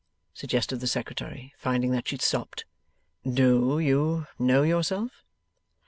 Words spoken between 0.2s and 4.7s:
suggested the Secretary, finding that she stopped. 'DO you know